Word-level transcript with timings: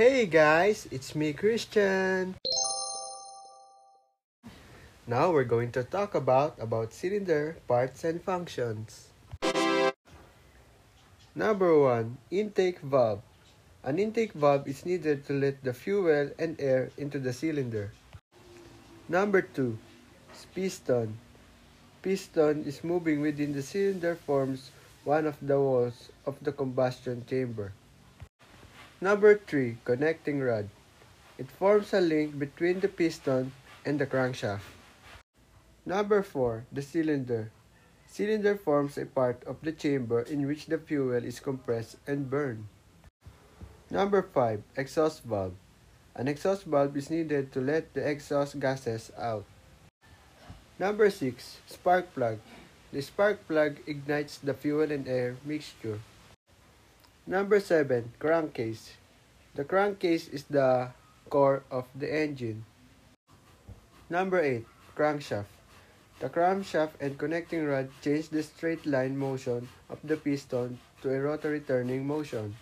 Hey 0.00 0.24
guys, 0.24 0.88
it's 0.88 1.12
me 1.12 1.36
Christian. 1.36 2.32
Now 5.04 5.28
we're 5.28 5.44
going 5.44 5.76
to 5.76 5.84
talk 5.84 6.16
about 6.16 6.56
about 6.56 6.96
cylinder 6.96 7.60
parts 7.68 8.00
and 8.08 8.16
functions. 8.16 9.12
Number 11.36 11.76
1, 11.76 12.16
intake 12.32 12.80
valve. 12.80 13.20
An 13.84 14.00
intake 14.00 14.32
valve 14.32 14.64
is 14.64 14.88
needed 14.88 15.28
to 15.28 15.36
let 15.36 15.60
the 15.60 15.76
fuel 15.76 16.32
and 16.40 16.56
air 16.56 16.88
into 16.96 17.20
the 17.20 17.36
cylinder. 17.36 17.92
Number 19.04 19.44
2, 19.44 19.76
piston. 20.56 21.12
Piston 22.00 22.64
is 22.64 22.80
moving 22.80 23.20
within 23.20 23.52
the 23.52 23.60
cylinder 23.60 24.16
forms 24.16 24.72
one 25.04 25.28
of 25.28 25.36
the 25.44 25.60
walls 25.60 26.08
of 26.24 26.40
the 26.40 26.56
combustion 26.56 27.20
chamber. 27.28 27.76
Number 29.00 29.32
3. 29.32 29.80
Connecting 29.88 30.44
rod. 30.44 30.68
It 31.40 31.48
forms 31.48 31.96
a 31.96 32.04
link 32.04 32.36
between 32.36 32.84
the 32.84 32.88
piston 32.92 33.56
and 33.80 33.96
the 33.96 34.04
crankshaft. 34.04 34.68
Number 35.88 36.20
4. 36.20 36.68
The 36.68 36.84
cylinder. 36.84 37.48
Cylinder 38.04 38.60
forms 38.60 39.00
a 39.00 39.08
part 39.08 39.40
of 39.48 39.56
the 39.64 39.72
chamber 39.72 40.20
in 40.20 40.44
which 40.44 40.68
the 40.68 40.76
fuel 40.76 41.16
is 41.16 41.40
compressed 41.40 41.96
and 42.04 42.28
burned. 42.28 42.68
Number 43.88 44.20
5. 44.20 44.60
Exhaust 44.76 45.24
valve. 45.24 45.56
An 46.12 46.28
exhaust 46.28 46.68
valve 46.68 46.92
is 46.92 47.08
needed 47.08 47.56
to 47.56 47.64
let 47.64 47.94
the 47.96 48.04
exhaust 48.04 48.60
gases 48.60 49.08
out. 49.16 49.48
Number 50.78 51.08
6. 51.08 51.56
Spark 51.64 52.12
plug. 52.12 52.36
The 52.92 53.00
spark 53.00 53.48
plug 53.48 53.80
ignites 53.86 54.36
the 54.36 54.52
fuel 54.52 54.92
and 54.92 55.08
air 55.08 55.40
mixture. 55.40 56.04
Number 57.26 57.60
7. 57.60 58.12
Crankcase. 58.18 58.96
The 59.54 59.64
crankcase 59.64 60.28
is 60.28 60.44
the 60.44 60.90
core 61.28 61.62
of 61.70 61.84
the 61.94 62.08
engine. 62.08 62.64
Number 64.08 64.40
8. 64.40 64.66
Crankshaft. 64.96 65.52
The 66.20 66.28
crankshaft 66.28 67.00
and 67.00 67.16
connecting 67.16 67.64
rod 67.64 67.88
change 68.02 68.28
the 68.28 68.42
straight 68.42 68.84
line 68.84 69.16
motion 69.16 69.68
of 69.88 69.98
the 70.04 70.16
piston 70.16 70.78
to 71.02 71.12
a 71.12 71.20
rotary 71.20 71.60
turning 71.60 72.06
motion. 72.06 72.56